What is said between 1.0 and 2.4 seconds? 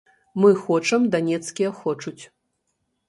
данецкія хочуць.